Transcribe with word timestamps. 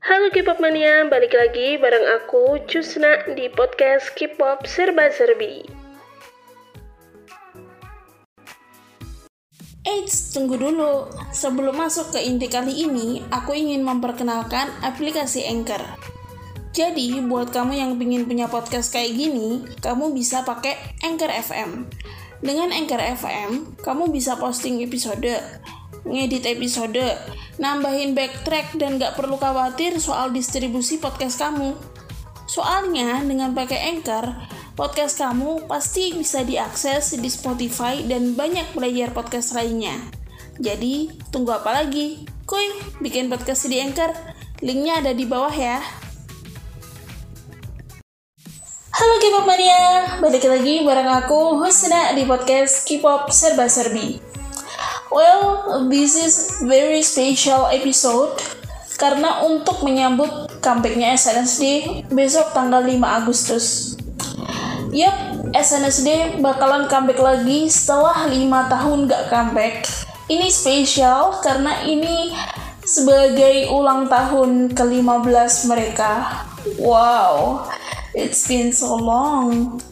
Halo 0.00 0.32
K-pop 0.32 0.64
mania, 0.64 1.04
balik 1.12 1.36
lagi 1.36 1.76
bareng 1.76 2.08
aku 2.16 2.64
Cusna 2.64 3.20
di 3.36 3.52
podcast 3.52 4.08
K-pop 4.16 4.64
Serba 4.64 5.12
Serbi. 5.12 5.60
Eits, 9.84 10.32
tunggu 10.32 10.56
dulu. 10.56 11.04
Sebelum 11.36 11.76
masuk 11.76 12.16
ke 12.16 12.24
inti 12.24 12.48
kali 12.48 12.88
ini, 12.88 13.20
aku 13.28 13.52
ingin 13.52 13.84
memperkenalkan 13.84 14.72
aplikasi 14.80 15.44
Anchor. 15.44 15.84
Jadi, 16.72 17.20
buat 17.20 17.52
kamu 17.52 17.76
yang 17.76 17.92
ingin 18.00 18.24
punya 18.24 18.48
podcast 18.48 18.96
kayak 18.96 19.12
gini, 19.12 19.68
kamu 19.84 20.16
bisa 20.16 20.48
pakai 20.48 20.80
Anchor 21.04 21.28
FM. 21.28 21.92
Dengan 22.40 22.72
Anchor 22.72 23.04
FM, 23.20 23.76
kamu 23.84 24.08
bisa 24.08 24.40
posting 24.40 24.80
episode, 24.80 25.28
ngedit 26.08 26.48
episode, 26.48 27.02
nambahin 27.60 28.16
backtrack 28.16 28.76
dan 28.80 28.96
gak 28.96 29.16
perlu 29.16 29.36
khawatir 29.36 30.00
soal 30.00 30.32
distribusi 30.32 30.96
podcast 30.96 31.36
kamu. 31.36 31.76
Soalnya 32.48 33.22
dengan 33.22 33.54
pakai 33.54 33.94
Anchor, 33.94 34.26
podcast 34.74 35.20
kamu 35.20 35.70
pasti 35.70 36.16
bisa 36.16 36.42
diakses 36.42 37.14
di 37.14 37.28
Spotify 37.30 38.02
dan 38.02 38.34
banyak 38.34 38.74
player 38.74 39.12
podcast 39.12 39.54
lainnya. 39.54 39.94
Jadi, 40.60 41.08
tunggu 41.32 41.56
apa 41.56 41.84
lagi? 41.84 42.26
Kuy, 42.44 42.68
bikin 43.00 43.30
podcast 43.30 43.70
di 43.70 43.78
Anchor. 43.80 44.12
Linknya 44.60 45.00
ada 45.00 45.12
di 45.16 45.24
bawah 45.24 45.52
ya. 45.52 45.80
Halo 48.90 49.16
K-pop 49.16 49.48
mania, 49.48 50.20
balik 50.20 50.44
lagi 50.44 50.84
bareng 50.84 51.08
aku 51.24 51.56
Husna 51.56 52.12
di 52.12 52.28
podcast 52.28 52.84
K-pop 52.84 53.32
Serba 53.32 53.64
Serbi. 53.64 54.29
Well, 55.10 55.90
this 55.90 56.14
is 56.14 56.62
very 56.62 57.02
special 57.02 57.66
episode 57.66 58.30
karena 58.94 59.42
untuk 59.42 59.82
menyambut 59.82 60.46
comebacknya 60.62 61.18
SNSD 61.18 61.62
besok 62.14 62.54
tanggal 62.54 62.86
5 62.86 62.94
Agustus. 63.02 63.98
Yup, 64.94 65.50
SNSD 65.50 66.38
bakalan 66.38 66.86
comeback 66.86 67.18
lagi 67.18 67.66
setelah 67.66 68.30
5 68.30 68.70
tahun 68.70 68.98
gak 69.10 69.24
comeback. 69.34 69.82
Ini 70.30 70.46
spesial 70.46 71.42
karena 71.42 71.82
ini 71.82 72.30
sebagai 72.86 73.66
ulang 73.74 74.06
tahun 74.06 74.78
ke-15 74.78 75.52
mereka. 75.66 76.46
Wow, 76.78 77.66
it's 78.14 78.46
been 78.46 78.70
so 78.70 78.94
long. 78.94 79.82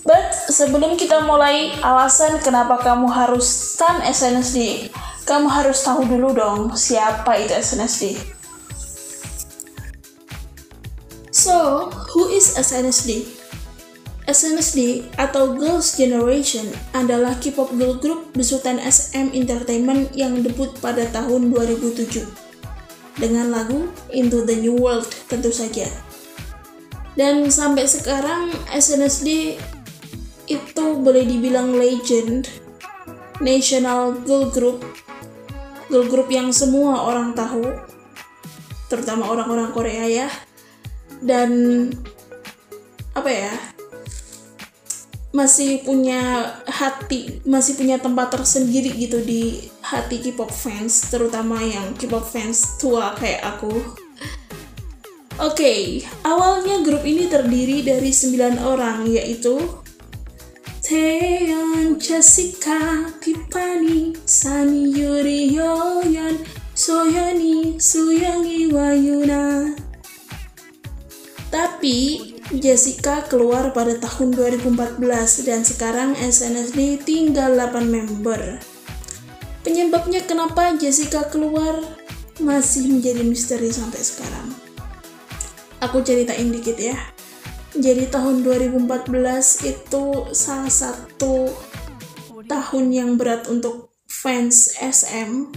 But 0.00 0.32
sebelum 0.32 0.96
kita 0.96 1.24
mulai 1.28 1.76
alasan 1.84 2.40
kenapa 2.40 2.80
kamu 2.80 3.08
harus 3.12 3.44
stan 3.76 4.00
SNSD, 4.00 4.88
kamu 5.28 5.46
harus 5.46 5.84
tahu 5.84 6.08
dulu 6.08 6.32
dong 6.32 6.60
siapa 6.72 7.36
itu 7.36 7.52
SNSD. 7.52 8.16
So, 11.30 11.88
who 12.10 12.32
is 12.32 12.58
SNSD? 12.58 13.40
SNSD 14.30 15.10
atau 15.18 15.58
Girls' 15.58 15.98
Generation 15.98 16.68
adalah 16.94 17.34
K-pop 17.42 17.74
girl 17.74 17.98
group 17.98 18.30
besutan 18.32 18.78
SM 18.78 19.34
Entertainment 19.34 20.14
yang 20.14 20.40
debut 20.40 20.70
pada 20.78 21.02
tahun 21.10 21.50
2007 21.50 22.24
dengan 23.18 23.50
lagu 23.50 23.90
Into 24.14 24.46
the 24.46 24.54
New 24.58 24.78
World 24.78 25.10
tentu 25.26 25.50
saja. 25.50 25.86
Dan 27.18 27.50
sampai 27.50 27.84
sekarang 27.90 28.54
SNSD 28.70 29.58
itu 30.50 30.84
boleh 30.98 31.22
dibilang 31.22 31.70
legend. 31.78 32.50
National 33.38 34.18
girl 34.26 34.50
group. 34.50 34.82
Girl 35.86 36.10
group 36.10 36.28
yang 36.28 36.50
semua 36.50 37.06
orang 37.06 37.32
tahu. 37.38 37.62
Terutama 38.90 39.30
orang-orang 39.30 39.70
Korea 39.70 40.04
ya. 40.10 40.28
Dan 41.22 41.50
apa 43.14 43.30
ya? 43.30 43.54
Masih 45.30 45.86
punya 45.86 46.42
hati 46.66 47.38
masih 47.46 47.78
punya 47.78 48.02
tempat 48.02 48.34
tersendiri 48.34 48.90
gitu 48.98 49.22
di 49.22 49.70
hati 49.78 50.18
K-pop 50.18 50.50
fans 50.50 51.06
terutama 51.06 51.62
yang 51.62 51.94
K-pop 51.94 52.26
fans 52.26 52.82
tua 52.82 53.14
kayak 53.14 53.46
aku. 53.46 53.70
Oke, 55.40 55.56
okay, 55.64 55.80
awalnya 56.20 56.84
grup 56.84 57.00
ini 57.00 57.24
terdiri 57.24 57.80
dari 57.80 58.12
9 58.12 58.60
orang 58.60 59.08
yaitu 59.08 59.79
Taeyeon, 60.90 62.02
Jessica, 62.02 63.06
Tiffany, 63.22 64.10
Sunny, 64.26 64.90
Yuri, 64.90 65.54
Yoyeon, 65.54 66.42
Soyeoni, 66.74 67.78
Suyoungi, 67.78 68.74
Wayuna. 68.74 69.70
Tapi 71.46 71.98
Jessica 72.58 73.22
keluar 73.30 73.70
pada 73.70 74.02
tahun 74.02 74.34
2014 74.34 75.46
dan 75.46 75.62
sekarang 75.62 76.18
SNSD 76.18 77.06
tinggal 77.06 77.54
8 77.54 77.86
member. 77.86 78.58
Penyebabnya 79.62 80.26
kenapa 80.26 80.74
Jessica 80.74 81.22
keluar 81.30 81.86
masih 82.42 82.90
menjadi 82.90 83.22
misteri 83.22 83.70
sampai 83.70 84.02
sekarang. 84.02 84.58
Aku 85.86 86.02
ceritain 86.02 86.50
dikit 86.50 86.74
ya. 86.82 86.98
Jadi 87.70 88.10
tahun 88.10 88.42
2014 88.42 89.70
itu 89.70 90.04
salah 90.34 90.72
satu 90.72 91.46
tahun 92.50 92.86
yang 92.90 93.10
berat 93.14 93.46
untuk 93.46 93.94
fans 94.10 94.74
SM 94.74 95.54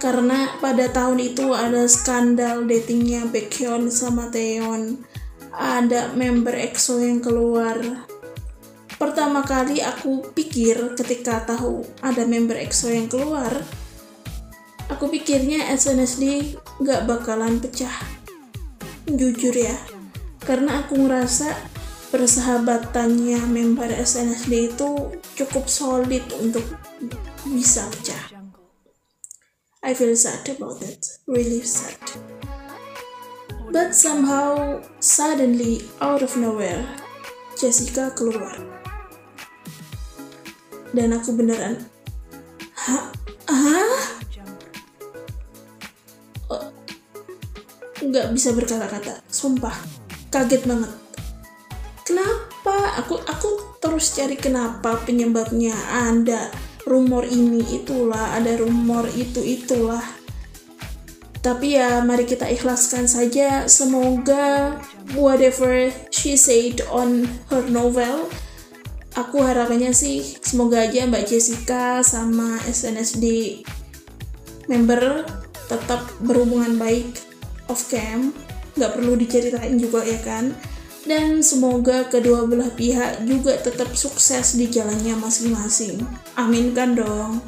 karena 0.00 0.56
pada 0.62 0.88
tahun 0.88 1.20
itu 1.20 1.52
ada 1.52 1.84
skandal 1.90 2.64
datingnya 2.64 3.28
Baekhyun 3.28 3.92
sama 3.92 4.32
Taeyeon 4.32 5.04
ada 5.52 6.14
member 6.14 6.54
EXO 6.54 7.02
yang 7.02 7.20
keluar. 7.20 7.76
Pertama 8.96 9.44
kali 9.44 9.84
aku 9.84 10.32
pikir 10.32 10.96
ketika 10.96 11.44
tahu 11.44 11.84
ada 12.00 12.24
member 12.24 12.56
EXO 12.56 12.88
yang 12.88 13.10
keluar 13.10 13.52
aku 14.88 15.12
pikirnya 15.12 15.68
SNSD 15.76 16.56
gak 16.82 17.04
bakalan 17.04 17.60
pecah. 17.60 17.92
Jujur 19.08 19.52
ya 19.52 19.97
karena 20.48 20.80
aku 20.80 20.96
ngerasa 20.96 21.52
persahabatannya 22.08 23.36
member 23.52 23.92
SNSD 23.92 24.72
itu 24.72 25.12
cukup 25.36 25.68
solid 25.68 26.24
untuk 26.40 26.64
bisa 27.44 27.84
pecah. 27.92 28.40
I 29.84 29.92
feel 29.92 30.16
sad 30.16 30.48
about 30.48 30.80
it 30.80 31.04
really 31.28 31.60
sad. 31.60 32.00
But 33.68 33.92
somehow 33.92 34.80
suddenly 35.04 35.84
out 36.00 36.24
of 36.24 36.32
nowhere 36.40 36.80
Jessica 37.60 38.08
keluar. 38.16 38.56
Dan 40.96 41.12
aku 41.12 41.36
beneran 41.36 41.84
hah? 42.72 43.12
Hah? 43.52 44.16
nggak 48.00 48.32
bisa 48.32 48.56
berkata-kata. 48.56 49.20
Sumpah 49.28 49.97
kaget 50.28 50.62
banget. 50.64 50.92
Kenapa? 52.04 53.04
Aku 53.04 53.20
aku 53.20 53.78
terus 53.80 54.16
cari 54.16 54.36
kenapa 54.40 55.00
penyebabnya. 55.04 55.76
Ada 55.92 56.48
rumor 56.88 57.28
ini 57.28 57.60
itulah. 57.76 58.36
Ada 58.36 58.60
rumor 58.60 59.08
itu 59.12 59.44
itulah. 59.44 60.02
Tapi 61.38 61.78
ya 61.78 62.00
mari 62.02 62.24
kita 62.24 62.48
ikhlaskan 62.48 63.04
saja. 63.04 63.68
Semoga 63.68 64.76
whatever 65.16 65.88
she 66.12 66.36
said 66.36 66.84
on 66.92 67.28
her 67.48 67.64
novel 67.68 68.28
aku 69.18 69.42
harapannya 69.42 69.90
sih 69.90 70.22
semoga 70.38 70.86
aja 70.86 71.02
Mbak 71.10 71.24
Jessica 71.26 72.06
sama 72.06 72.62
SNSD 72.62 73.58
member 74.70 75.26
tetap 75.66 76.06
berhubungan 76.22 76.78
baik 76.78 77.18
off 77.66 77.90
cam 77.90 78.30
nggak 78.78 78.94
perlu 78.94 79.18
diceritain 79.18 79.74
juga 79.76 80.06
ya 80.06 80.22
kan? 80.22 80.54
Dan 81.08 81.40
semoga 81.42 82.06
kedua 82.06 82.46
belah 82.46 82.70
pihak 82.72 83.26
juga 83.26 83.56
tetap 83.58 83.92
sukses 83.98 84.54
di 84.54 84.70
jalannya 84.70 85.18
masing-masing. 85.18 86.04
Amin 86.38 86.76
kan 86.76 86.94
dong? 86.94 87.42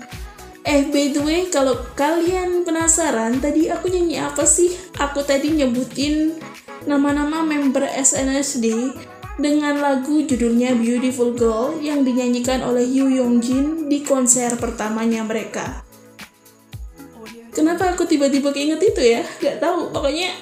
Eh 0.65 0.89
by 0.93 1.13
the 1.13 1.23
way 1.25 1.41
kalau 1.49 1.77
kalian 1.97 2.67
penasaran 2.69 3.41
tadi 3.41 3.73
aku 3.73 3.89
nyanyi 3.89 4.21
apa 4.21 4.45
sih? 4.45 4.75
Aku 5.01 5.25
tadi 5.25 5.57
nyebutin 5.57 6.37
nama-nama 6.85 7.45
member 7.45 7.85
SNSD 7.85 8.93
dengan 9.41 9.81
lagu 9.81 10.21
judulnya 10.21 10.77
Beautiful 10.77 11.33
Girl 11.33 11.81
yang 11.81 12.05
dinyanyikan 12.05 12.61
oleh 12.61 12.85
Yoo 12.85 13.09
Young 13.09 13.41
Jin 13.41 13.89
di 13.89 14.05
konser 14.05 14.53
pertamanya 14.61 15.25
mereka. 15.25 15.85
Kenapa 17.51 17.93
aku 17.93 18.07
tiba-tiba 18.07 18.55
keinget 18.55 18.81
itu 18.85 19.01
ya? 19.01 19.25
Gak 19.43 19.59
tahu 19.59 19.91
pokoknya 19.91 20.33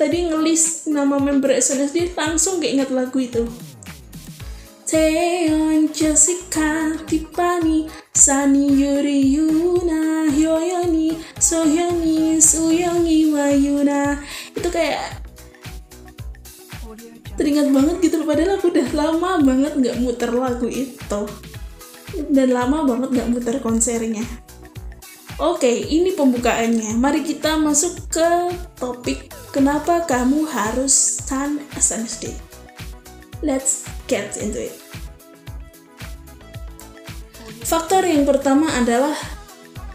tadi 0.00 0.32
ngelis 0.32 0.88
nama 0.88 1.20
member 1.20 1.52
SNSD 1.52 2.16
langsung 2.16 2.56
keinget 2.56 2.88
lagu 2.88 3.20
itu. 3.20 3.44
Taeyeon, 4.88 5.92
Jessica, 5.92 6.96
Tiffany, 7.06 7.86
Sunny, 8.10 8.74
Yuri, 8.74 9.22
Yuna, 9.38 10.26
Hyoyeoni, 10.32 11.14
Sohyungi, 11.38 12.42
Suyoungi, 12.42 13.30
bunga 13.40 13.56
Yuna 13.56 14.02
itu 14.52 14.68
kayak 14.68 15.00
teringat 17.40 17.72
banget 17.72 17.96
gitu 18.04 18.20
padahal 18.28 18.60
aku 18.60 18.68
udah 18.68 18.88
lama 18.92 19.40
banget 19.40 19.72
nggak 19.80 19.96
muter 20.04 20.30
lagu 20.36 20.68
itu. 20.68 21.22
Dan 22.28 22.52
lama 22.52 22.84
banget 22.84 23.08
nggak 23.16 23.30
muter 23.32 23.56
konsernya. 23.64 24.20
Oke 25.40 25.72
ini 25.72 26.12
pembukaannya. 26.12 27.00
Mari 27.00 27.24
kita 27.24 27.56
masuk 27.56 28.12
ke 28.12 28.28
topik 28.76 29.32
kenapa 29.50 30.06
kamu 30.06 30.46
harus 30.48 31.22
stan 31.22 31.62
SNSD 31.74 32.50
let's 33.40 33.88
get 34.04 34.36
into 34.40 34.68
it. 34.68 34.76
Faktor 37.64 38.04
yang 38.04 38.26
pertama 38.26 38.68
adalah 38.76 39.14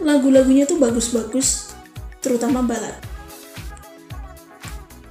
lagu-lagunya 0.00 0.66
tuh 0.66 0.78
bagus-bagus 0.80 1.74
terutama 2.22 2.62
balad. 2.62 2.94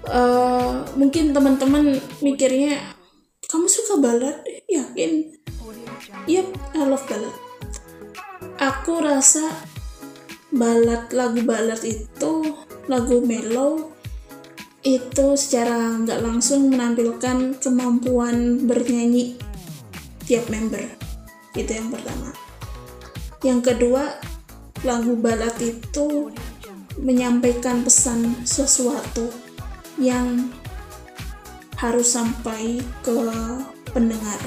Uh, 0.06 0.86
mungkin 0.94 1.34
teman-teman 1.34 1.98
mikirnya 2.22 2.78
kamu 3.50 3.68
suka 3.70 3.98
balad? 4.02 4.38
Yakin? 4.70 5.34
Yep 6.30 6.48
I 6.76 6.84
love 6.86 7.06
balad. 7.08 7.36
Aku 8.56 9.04
rasa 9.04 9.46
balad 10.52 11.12
lagu 11.12 11.44
balad 11.44 11.82
itu 11.84 12.56
lagu 12.88 13.20
mellow 13.22 13.95
itu 14.86 15.34
secara 15.34 15.98
nggak 15.98 16.22
langsung 16.22 16.70
menampilkan 16.70 17.58
kemampuan 17.58 18.70
bernyanyi 18.70 19.34
tiap 20.30 20.46
member. 20.54 20.86
Itu 21.58 21.74
yang 21.74 21.90
pertama. 21.90 22.30
Yang 23.42 23.74
kedua 23.74 24.14
lagu 24.86 25.18
balad 25.18 25.58
itu 25.58 26.30
menyampaikan 27.02 27.82
pesan 27.82 28.46
sesuatu 28.46 29.34
yang 29.98 30.54
harus 31.82 32.14
sampai 32.14 32.78
ke 33.02 33.18
pendengar. 33.90 34.38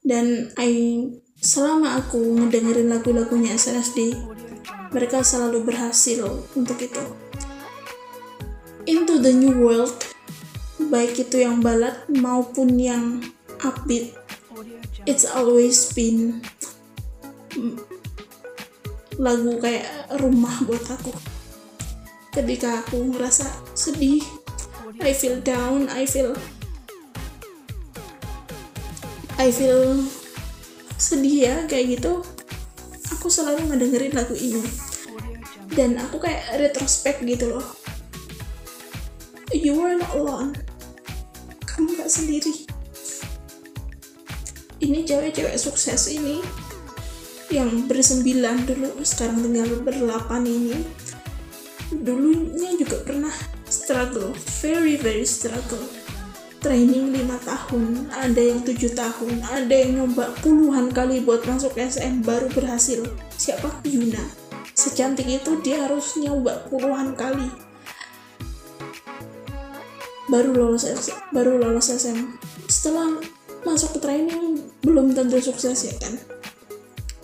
Dan 0.00 0.50
I, 0.56 1.06
selama 1.38 2.00
aku 2.00 2.40
ngedengerin 2.40 2.88
lagu-lagunya 2.88 3.54
SNSD 3.54 4.16
mereka 4.90 5.20
selalu 5.20 5.62
berhasil 5.62 6.26
untuk 6.56 6.80
itu 6.80 7.31
Into 8.82 9.22
the 9.22 9.30
New 9.30 9.62
World 9.62 9.94
baik 10.90 11.14
itu 11.14 11.40
yang 11.40 11.62
balad 11.62 11.94
maupun 12.10 12.74
yang 12.74 13.22
upbeat 13.62 14.10
it's 15.06 15.22
always 15.22 15.94
been 15.94 16.42
lagu 19.20 19.60
kayak 19.62 19.86
rumah 20.18 20.56
buat 20.66 20.82
aku. 20.88 21.12
Ketika 22.32 22.80
aku 22.82 23.12
ngerasa 23.12 23.44
sedih 23.76 24.24
I 24.98 25.12
feel 25.14 25.38
down 25.44 25.86
I 25.92 26.08
feel 26.08 26.32
I 29.36 29.52
feel 29.52 30.00
sedih 30.96 31.36
ya 31.46 31.56
kayak 31.68 32.00
gitu. 32.00 32.24
Aku 33.18 33.28
selalu 33.30 33.68
ngedengerin 33.70 34.16
lagu 34.16 34.34
ini. 34.34 34.64
Dan 35.72 36.00
aku 36.00 36.18
kayak 36.20 36.56
retrospect 36.56 37.22
gitu 37.24 37.52
loh 37.52 37.81
you 39.52 39.76
are 39.84 39.96
not 39.96 40.12
alone. 40.16 40.56
Kamu 41.68 42.00
gak 42.00 42.08
sendiri. 42.08 42.52
Ini 44.82 45.06
cewek-cewek 45.06 45.54
sukses 45.60 46.10
ini 46.10 46.42
yang 47.52 47.86
bersembilan 47.86 48.64
dulu 48.64 49.04
sekarang 49.04 49.44
tinggal 49.44 49.78
berdelapan 49.84 50.42
ini. 50.48 50.76
Dulunya 51.92 52.72
juga 52.80 53.04
pernah 53.04 53.32
struggle 53.68 54.32
very 54.64 54.96
very 54.96 55.28
struggle. 55.28 55.84
Training 56.62 57.10
5 57.10 57.42
tahun 57.42 57.84
ada 58.14 58.38
yang 58.38 58.62
tujuh 58.62 58.94
tahun 58.94 59.42
ada 59.50 59.74
yang 59.74 59.98
nyoba 60.02 60.30
puluhan 60.40 60.94
kali 60.94 61.20
buat 61.20 61.42
masuk 61.44 61.74
SM 61.74 62.22
baru 62.22 62.48
berhasil. 62.54 63.02
Siapa? 63.34 63.82
Yuna. 63.86 64.22
Secantik 64.72 65.28
itu 65.28 65.58
dia 65.60 65.84
harus 65.84 66.16
nyoba 66.16 66.64
puluhan 66.70 67.18
kali 67.18 67.71
baru 70.32 70.56
lolos 70.56 70.88
baru 71.28 71.60
lolos 71.60 71.92
SM 71.92 72.40
setelah 72.64 73.20
masuk 73.68 74.00
ke 74.00 74.08
training 74.08 74.64
belum 74.80 75.12
tentu 75.12 75.36
sukses 75.44 75.84
ya 75.84 75.92
kan? 76.00 76.16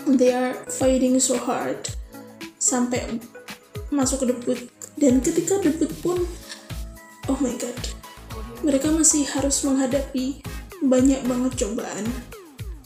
They 0.05 0.37
are 0.37 0.53
fighting 0.69 1.17
so 1.17 1.41
hard 1.41 1.89
sampai 2.61 3.17
masuk 3.89 4.29
ke 4.29 4.37
debut. 4.37 4.61
Dan 5.01 5.25
ketika 5.25 5.57
debut 5.65 5.89
pun 6.05 6.21
oh 7.33 7.39
my 7.41 7.57
god 7.57 7.81
mereka 8.61 8.93
masih 8.93 9.25
harus 9.33 9.65
menghadapi 9.65 10.45
banyak 10.85 11.25
banget 11.25 11.53
cobaan. 11.65 12.05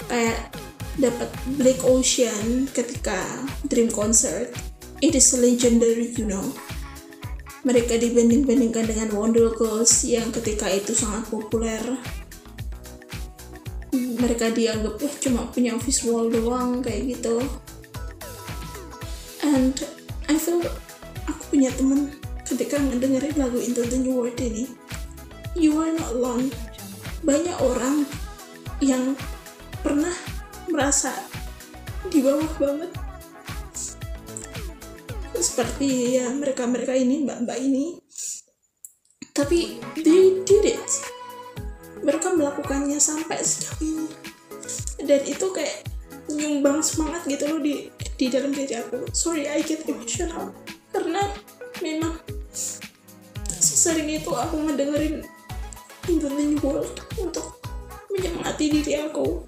Kayak 0.07 0.55
dapat 1.01 1.31
Black 1.59 1.81
Ocean 1.83 2.71
ketika 2.71 3.19
Dream 3.67 3.91
Concert. 3.91 4.55
It 5.03 5.19
is 5.19 5.35
legendary 5.35 6.15
you 6.15 6.31
know 6.31 6.55
mereka 7.63 7.95
dibanding-bandingkan 7.95 8.91
dengan 8.91 9.09
Wonder 9.15 9.55
Girls 9.55 10.03
yang 10.03 10.35
ketika 10.35 10.67
itu 10.67 10.99
sangat 10.99 11.31
populer. 11.31 11.79
Mereka 13.95 14.51
dianggap 14.55 14.99
wah 14.99 15.15
cuma 15.23 15.47
punya 15.51 15.79
visual 15.79 16.31
doang 16.31 16.83
kayak 16.83 17.19
gitu. 17.19 17.39
And 19.47 19.75
I 20.27 20.39
feel 20.39 20.63
aku 21.27 21.43
punya 21.55 21.71
temen 21.75 22.15
ketika 22.43 22.79
ngedengerin 22.83 23.39
lagu 23.39 23.59
Into 23.63 23.87
the 23.87 23.99
New 23.99 24.23
World 24.23 24.39
ini 24.43 24.67
you 25.55 25.79
are 25.79 25.95
not 25.95 26.15
alone. 26.19 26.51
Banyak 27.23 27.55
orang 27.63 28.03
yang 28.83 29.15
pernah 29.87 30.15
merasa 30.67 31.15
di 32.11 32.19
bawah 32.19 32.51
banget 32.59 32.91
seperti 35.43 36.17
ya 36.17 36.31
mereka-mereka 36.31 36.95
ini 36.95 37.27
mbak-mbak 37.27 37.59
ini. 37.59 37.99
Tapi 39.35 39.83
they 39.99 40.41
did 40.47 40.79
it 40.79 40.89
mereka 42.03 42.35
melakukannya 42.35 42.99
sampai 42.99 43.39
sejauh 43.43 43.79
ini. 43.83 44.07
Dan 45.03 45.23
itu 45.27 45.47
kayak 45.51 45.87
nyumbang 46.31 46.83
semangat 46.83 47.27
gitu 47.27 47.51
loh 47.51 47.61
di 47.63 47.91
di 48.19 48.27
dalam 48.31 48.55
diri 48.55 48.79
aku. 48.79 49.11
Sorry 49.11 49.47
I 49.51 49.63
get 49.67 49.87
emotional. 49.87 50.55
Karena 50.91 51.23
memang 51.83 52.19
sering 53.59 54.11
itu 54.11 54.31
aku 54.31 54.63
ngedengerin 54.69 55.27
Into 56.11 56.27
the 56.27 56.59
World 56.67 56.99
untuk 57.15 57.63
menyemangati 58.11 58.67
diri 58.75 58.93
aku. 59.07 59.47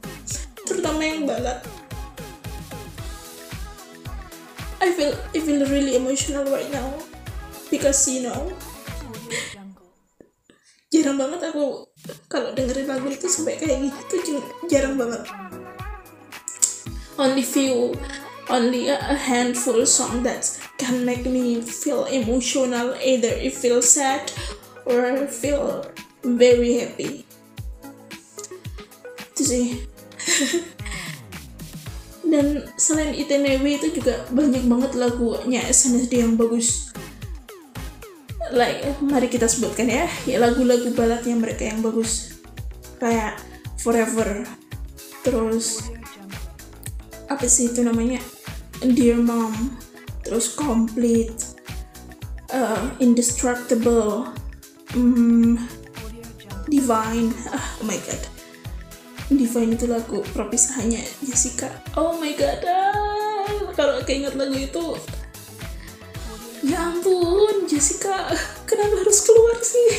Terutama 0.65 1.03
yang 1.03 1.27
balad 1.27 1.61
I 4.85 4.93
feel 4.93 5.17
I 5.33 5.41
feel 5.41 5.65
really 5.65 5.97
emotional 5.97 6.45
right 6.53 6.69
now 6.69 6.93
because 7.73 8.05
you 8.05 8.29
know 8.29 8.53
jarang 10.93 11.17
banget 11.17 11.41
aku 11.49 11.89
kalau 12.29 12.53
dengerin 12.53 12.93
lagu 12.93 13.09
itu 13.09 13.25
sampai 13.25 13.57
kayak 13.57 13.89
gitu 14.13 14.45
jarang 14.69 15.01
banget. 15.01 15.25
Only 17.17 17.41
few 17.41 17.97
only 18.53 18.93
a 18.93 19.17
handful 19.17 19.89
song 19.89 20.21
that 20.21 20.45
can 20.77 21.01
make 21.09 21.25
me 21.25 21.65
feel 21.65 22.05
emotional 22.05 22.93
either 23.01 23.33
it 23.33 23.57
feel 23.57 23.81
sad 23.81 24.29
or 24.85 25.25
feel 25.33 25.89
very 26.21 26.85
happy. 26.85 27.25
Itu 29.33 29.43
sih 29.49 29.67
dan 32.35 32.67
selain 32.75 33.15
ITNW 33.15 33.63
itu 33.79 34.03
juga 34.03 34.27
banyak 34.35 34.67
banget 34.67 34.99
lagunya 34.99 35.63
SNSD 35.63 36.27
yang 36.27 36.35
bagus. 36.35 36.91
Like 38.51 38.99
mari 38.99 39.31
kita 39.31 39.47
sebutkan 39.47 39.87
ya 39.87 40.11
ya 40.27 40.43
lagu-lagu 40.43 40.91
baladnya 40.99 41.39
mereka 41.39 41.71
yang 41.71 41.79
bagus. 41.79 42.35
Kayak 42.99 43.39
Forever. 43.79 44.43
Terus 45.23 45.87
apa 47.31 47.47
sih 47.47 47.71
itu 47.71 47.87
namanya? 47.87 48.19
Dear 48.83 49.23
Mom. 49.23 49.55
Terus 50.27 50.51
Complete. 50.59 51.55
Uh, 52.51 52.91
Indestructible. 52.99 54.27
Um, 54.99 55.55
Divine. 56.67 57.31
Ah, 57.55 57.79
oh 57.79 57.87
my 57.87 57.99
god 58.03 58.34
Divine 59.33 59.73
itu 59.73 59.89
lagu 59.89 60.21
perpisahannya 60.37 61.01
Jessica. 61.25 61.73
Oh 61.97 62.21
my 62.21 62.33
god 62.37 62.61
ah, 62.69 63.73
kalau 63.73 64.05
keinget 64.05 64.37
lagu 64.37 64.53
itu 64.53 64.97
ya 66.65 66.93
ampun 66.93 67.69
Jessica 67.69 68.33
kenapa 68.69 69.01
harus 69.01 69.19
keluar 69.25 69.57
sih? 69.61 69.93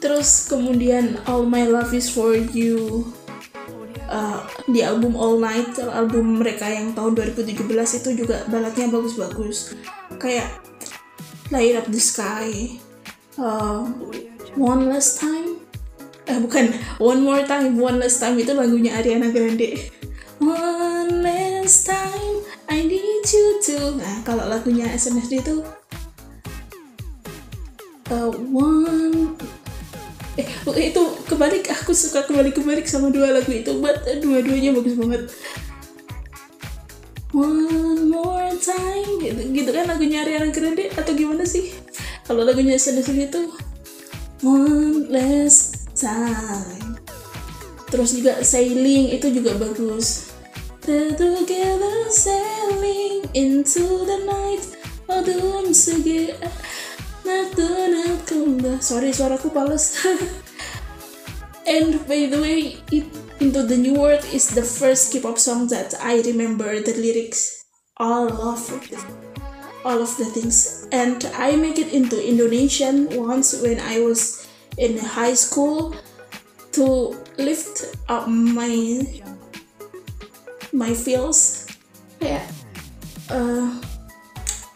Terus 0.00 0.48
kemudian 0.48 1.20
All 1.28 1.44
My 1.44 1.68
Love 1.68 1.92
Is 1.92 2.08
For 2.08 2.32
You 2.32 3.04
uh, 4.08 4.40
di 4.64 4.80
album 4.80 5.12
All 5.16 5.36
Night 5.36 5.76
album 5.76 6.40
mereka 6.40 6.68
yang 6.68 6.96
tahun 6.96 7.16
2017 7.16 8.00
itu 8.00 8.10
juga 8.24 8.44
baladnya 8.48 8.88
bagus-bagus. 8.88 9.76
Kayak 10.16 10.48
Light 11.52 11.76
Up 11.76 11.86
the 11.92 12.00
Sky 12.00 12.80
uh, 13.36 13.84
One 14.56 14.88
Last 14.88 15.20
Time 15.20 15.59
eh 16.30 16.38
bukan. 16.38 16.64
One 17.02 17.20
More 17.26 17.42
Time 17.42 17.74
One 17.74 17.98
Last 17.98 18.22
Time 18.22 18.38
itu 18.38 18.54
lagunya 18.54 18.94
Ariana 18.94 19.34
Grande. 19.34 19.90
One 20.38 21.26
Last 21.26 21.90
Time 21.90 22.46
I 22.70 22.86
Need 22.86 23.26
You 23.26 23.46
To. 23.66 23.98
Nah 23.98 24.22
kalau 24.22 24.46
lagunya 24.46 24.86
SNSD 24.94 25.42
itu 25.42 25.66
uh, 28.14 28.30
One 28.54 29.34
eh 30.38 30.46
itu 30.78 31.02
kebalik. 31.26 31.66
Aku 31.82 31.90
suka 31.90 32.22
kebalik 32.22 32.54
kebalik 32.54 32.86
sama 32.86 33.10
dua 33.10 33.34
lagu 33.34 33.50
itu 33.50 33.82
but 33.82 34.06
dua-duanya 34.22 34.70
bagus 34.70 34.94
banget. 34.94 35.26
One 37.30 38.10
more 38.10 38.50
time 38.58 39.22
gitu, 39.22 39.38
gitu 39.54 39.70
kan 39.70 39.86
lagunya 39.86 40.26
Ariana 40.26 40.50
Grande 40.50 40.90
atau 40.90 41.14
gimana 41.14 41.46
sih? 41.46 41.70
Kalau 42.26 42.42
lagunya 42.42 42.74
sedih-sedih 42.74 43.30
itu 43.30 43.42
One 44.42 45.06
last 45.14 45.79
time 46.00 46.96
terus 47.90 48.14
juga 48.14 48.40
Sailing 48.40 49.10
itu 49.12 49.26
juga 49.34 49.58
bagus. 49.58 50.30
Together 50.80 52.08
sailing 52.08 53.26
into 53.36 54.06
the 54.06 54.18
night. 54.24 54.62
Odum 55.10 55.74
sege 55.74 56.38
Natunat 57.26 58.80
Sorry 58.80 59.10
suaraku 59.10 59.50
pales. 59.50 59.98
And 61.66 61.98
by 62.08 62.30
the 62.30 62.40
way, 62.40 62.58
it, 62.90 63.06
Into 63.40 63.64
the 63.64 63.76
New 63.76 63.94
World 63.96 64.20
is 64.36 64.52
the 64.52 64.60
first 64.60 65.12
K-pop 65.12 65.38
song 65.38 65.68
that 65.72 65.94
I 65.96 66.20
remember 66.28 66.76
the 66.76 66.92
lyrics, 66.92 67.64
all 67.96 68.28
of 68.28 68.60
it, 68.68 68.92
all 69.80 70.02
of 70.02 70.12
the 70.20 70.28
things. 70.28 70.84
And 70.92 71.24
I 71.32 71.56
make 71.56 71.78
it 71.78 71.88
into 71.94 72.20
Indonesian 72.20 73.08
once 73.16 73.56
when 73.62 73.80
I 73.80 74.00
was 74.00 74.49
in 74.78 74.98
high 75.00 75.34
school 75.34 75.94
to 76.70 77.16
lift 77.40 77.96
up 78.06 78.30
my 78.30 79.02
my 80.70 80.92
feels. 80.94 81.66
Kayak, 82.20 82.46
uh, 83.32 83.66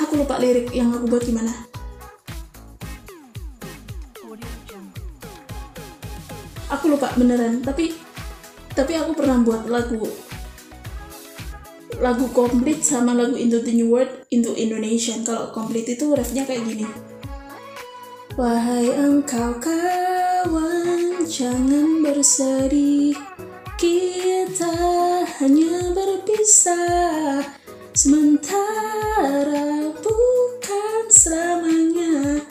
aku 0.01 0.25
lupa 0.25 0.41
lirik 0.41 0.73
yang 0.75 0.91
aku 0.91 1.07
buat 1.07 1.23
gimana. 1.23 1.53
Aku 6.73 6.91
lupa 6.91 7.15
beneran 7.15 7.63
tapi 7.63 7.95
tapi 8.75 8.99
aku 8.99 9.15
pernah 9.15 9.39
buat 9.39 9.71
lagu 9.71 10.03
lagu 12.03 12.27
komplit 12.35 12.83
sama 12.83 13.15
lagu 13.15 13.39
Into 13.39 13.63
the 13.63 13.71
New 13.71 13.95
World 13.95 14.27
Into 14.35 14.51
Indonesian. 14.59 15.23
Kalau 15.23 15.55
komplit 15.55 15.87
itu 15.87 16.11
refnya 16.11 16.43
kayak 16.43 16.67
gini 16.67 17.14
Wahai 18.35 18.91
engkau 18.91 19.63
kawan 19.63 21.23
jangan 21.23 22.03
bersedih. 22.03 23.15
Kita 23.79 24.75
hanya 25.39 25.95
berpisah. 25.95 27.47
Sementara 27.95 29.87
bukan 30.03 31.07
selamanya. 31.07 32.43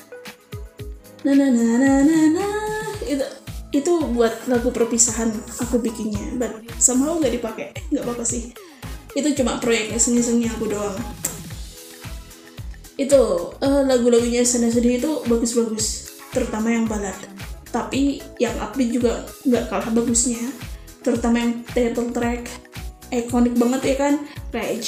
Na 1.28 1.36
na 1.36 1.52
na 1.52 1.68
na 1.76 1.94
na, 2.00 2.20
na. 2.32 2.50
itu 3.04 3.28
itu 3.76 3.94
buat 4.16 4.48
lagu 4.48 4.72
perpisahan 4.72 5.36
aku 5.68 5.84
bikinnya. 5.84 6.40
But 6.40 6.64
somehow 6.80 7.20
nggak 7.20 7.44
dipakai. 7.44 7.76
Nggak 7.92 8.08
apa-apa 8.08 8.24
sih. 8.24 8.56
Itu 9.20 9.36
cuma 9.36 9.60
proyek 9.60 10.00
seni-seni 10.00 10.48
aku 10.48 10.72
doang 10.72 10.96
itu 12.96 13.22
uh, 13.58 13.82
lagu-lagunya 13.86 14.46
sedih-sedih 14.46 15.02
itu 15.02 15.12
bagus-bagus 15.26 16.14
terutama 16.30 16.70
yang 16.70 16.86
balad 16.86 17.18
tapi 17.74 18.22
yang 18.38 18.54
upbeat 18.62 18.94
juga 18.94 19.26
nggak 19.50 19.66
kalah 19.74 19.90
bagusnya. 19.90 20.46
Terutama 21.02 21.42
yang 21.42 21.54
title 21.74 22.14
track 22.14 22.46
ikonik 23.10 23.58
banget 23.58 23.82
ya 23.82 23.96
kan? 23.98 24.14
G, 24.54 24.88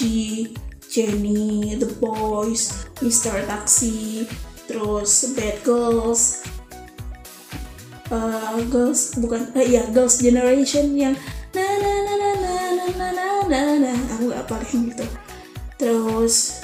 Jenny, 0.85 1.73
The 1.81 1.89
Boys, 1.97 2.85
Mr. 3.01 3.41
Taxi, 3.49 4.29
terus 4.69 5.33
Bad 5.33 5.65
Girls, 5.65 6.45
uh, 8.13 8.61
girls 8.69 9.17
bukan 9.17 9.49
uh, 9.57 9.65
ya 9.65 9.89
girls 9.89 10.21
generation 10.21 10.93
yang 10.93 11.17
na 11.57 11.65
na 11.65 11.93
na 12.05 12.13
na 12.13 12.31
na 12.37 12.53
na 12.85 13.07
na 13.49 13.59
na 13.81 13.93
aku 14.13 14.29
gak 14.29 14.45
paling 14.45 14.93
gitu 14.93 15.05
terus 15.81 16.61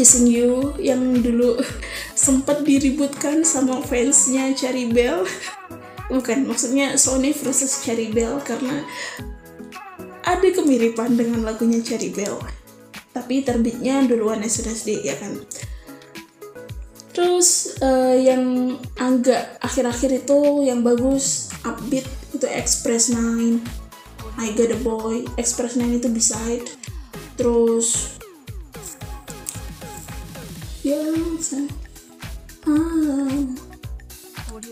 kissing 0.00 0.32
you 0.32 0.72
yang 0.80 1.20
dulu 1.20 1.60
sempat 2.16 2.64
diributkan 2.64 3.44
sama 3.44 3.84
fansnya 3.84 4.56
Cherry 4.56 4.88
Bell. 4.88 5.28
Bukan 6.08 6.48
maksudnya 6.48 6.96
Sony 6.96 7.36
versus 7.36 7.84
Cherry 7.84 8.08
Bell 8.08 8.40
karena 8.40 8.80
ada 10.24 10.48
kemiripan 10.56 11.20
dengan 11.20 11.44
lagunya 11.44 11.84
Cherry 11.84 12.16
Bell. 12.16 12.40
Tapi 13.12 13.44
terbitnya 13.44 14.00
duluan 14.08 14.40
SNSD 14.40 15.04
ya 15.04 15.20
kan? 15.20 15.36
Terus 17.12 17.76
uh, 17.84 18.16
yang 18.16 18.72
agak 18.96 19.60
akhir-akhir 19.60 20.24
itu 20.24 20.64
yang 20.64 20.80
bagus 20.80 21.52
upbeat 21.68 22.08
itu 22.32 22.48
Express 22.48 23.12
9 23.12 23.60
I 24.40 24.48
Got 24.56 24.72
a 24.72 24.80
Boy 24.80 25.28
Express 25.36 25.76
9 25.76 26.00
itu 26.00 26.08
beside 26.08 26.64
terus 27.36 28.19
saya 30.80 31.68
ah, 32.72 33.36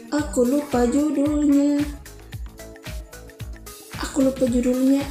aku 0.09 0.41
lupa 0.49 0.89
judulnya. 0.89 1.85
Aku 4.01 4.25
lupa 4.25 4.49
judulnya. 4.49 5.05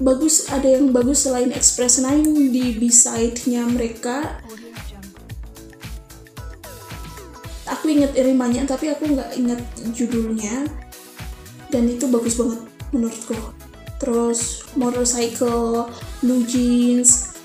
Bagus 0.00 0.48
ada 0.48 0.64
yang 0.64 0.88
bagus 0.94 1.28
selain 1.28 1.52
Express 1.52 2.00
9 2.00 2.48
di 2.48 2.80
beside-nya 2.80 3.68
mereka. 3.68 4.40
aku 7.68 7.92
inget 7.92 8.16
irimanya 8.16 8.64
tapi 8.64 8.88
aku 8.88 9.04
nggak 9.04 9.36
inget 9.36 9.60
judulnya. 9.92 10.64
Dan 11.68 11.92
itu 11.92 12.08
bagus 12.08 12.40
banget 12.40 12.64
menurutku. 12.96 13.36
Terus 14.00 14.64
motorcycle 14.80 15.92
blue 16.24 16.40
jeans 16.48 17.37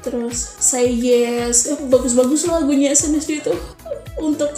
terus 0.00 0.36
say 0.58 0.88
yes 0.88 1.68
eh, 1.68 1.78
bagus-bagus 1.88 2.48
lagunya 2.48 2.92
SNSD 2.92 3.44
itu 3.44 3.54
untuk 4.20 4.52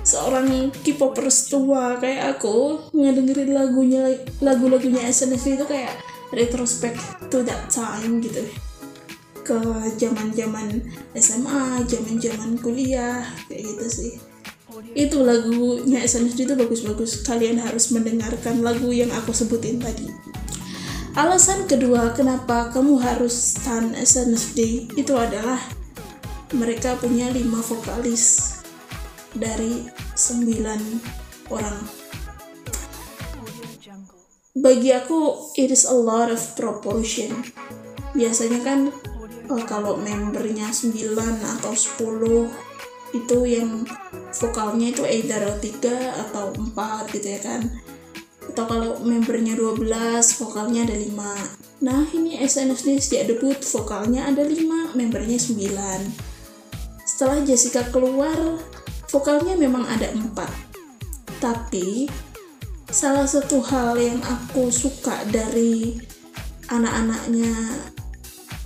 seorang 0.00 0.72
K-popers 0.80 1.52
tua 1.52 2.00
kayak 2.00 2.40
aku 2.40 2.88
ngedengerin 2.96 3.52
lagunya 3.52 4.16
lagu-lagunya 4.40 5.04
SNSD 5.06 5.60
itu 5.60 5.66
kayak 5.68 5.92
retrospect 6.32 6.98
to 7.28 7.44
that 7.44 7.68
time 7.68 8.22
gitu 8.24 8.42
ke 9.50 9.58
zaman-zaman 9.98 10.78
SMA, 11.18 11.82
zaman-zaman 11.88 12.54
kuliah 12.62 13.26
kayak 13.50 13.66
gitu 13.66 13.86
sih. 13.90 14.12
Itu 14.94 15.26
lagunya 15.26 16.06
SNSD 16.06 16.46
itu 16.46 16.54
bagus-bagus. 16.54 17.26
Kalian 17.26 17.58
harus 17.58 17.90
mendengarkan 17.90 18.62
lagu 18.62 18.94
yang 18.94 19.10
aku 19.10 19.34
sebutin 19.34 19.82
tadi. 19.82 20.06
Alasan 21.20 21.68
kedua 21.68 22.16
kenapa 22.16 22.72
kamu 22.72 22.96
harus 22.96 23.52
stan 23.52 23.92
SNSD 23.92 24.88
itu 24.96 25.12
adalah 25.12 25.60
mereka 26.56 26.96
punya 26.96 27.28
lima 27.28 27.60
vokalis 27.60 28.56
dari 29.36 29.84
sembilan 30.16 30.80
orang. 31.52 31.76
Bagi 34.56 34.96
aku, 34.96 35.52
it 35.60 35.68
is 35.68 35.84
a 35.84 35.92
lot 35.92 36.32
of 36.32 36.40
proportion. 36.56 37.44
Biasanya 38.16 38.64
kan 38.64 38.88
uh, 39.52 39.64
kalau 39.68 40.00
membernya 40.00 40.72
9 40.72 41.04
atau 41.60 41.76
10 41.76 42.48
itu 43.12 43.38
yang 43.44 43.84
vokalnya 44.40 44.88
itu 44.88 45.04
either 45.04 45.52
3 45.52 45.68
atau 46.16 46.48
4 46.56 47.12
gitu 47.12 47.28
ya 47.28 47.40
kan 47.44 47.60
atau 48.48 48.64
kalau 48.64 48.90
membernya 49.04 49.52
12 49.58 49.84
vokalnya 50.40 50.88
ada 50.88 50.96
5 50.96 51.84
nah 51.84 52.04
ini 52.12 52.40
SNSD 52.40 52.96
sejak 53.00 53.22
debut 53.28 53.58
vokalnya 53.60 54.28
ada 54.28 54.44
5 54.44 54.96
membernya 54.96 55.36
9 55.36 55.56
setelah 57.04 57.38
Jessica 57.44 57.84
keluar 57.92 58.36
vokalnya 59.12 59.56
memang 59.56 59.84
ada 59.88 60.08
4 60.12 61.40
tapi 61.40 62.08
salah 62.90 63.24
satu 63.24 63.62
hal 63.64 63.96
yang 63.96 64.18
aku 64.20 64.68
suka 64.68 65.24
dari 65.30 65.96
anak-anaknya 66.68 67.54